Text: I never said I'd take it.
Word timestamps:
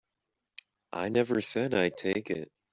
I 0.93 1.09
never 1.09 1.41
said 1.41 1.75
I'd 1.75 1.95
take 1.95 2.31
it. 2.31 2.51